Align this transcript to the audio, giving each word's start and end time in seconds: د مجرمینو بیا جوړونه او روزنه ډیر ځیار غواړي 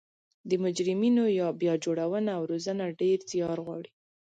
د 0.49 0.51
مجرمینو 0.63 1.23
بیا 1.61 1.73
جوړونه 1.83 2.31
او 2.37 2.43
روزنه 2.51 2.85
ډیر 3.01 3.17
ځیار 3.31 3.57
غواړي 3.65 3.91